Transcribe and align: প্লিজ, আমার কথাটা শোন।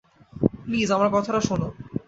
প্লিজ, 0.63 0.89
আমার 0.91 1.09
কথাটা 1.13 1.39
শোন। 1.41 1.61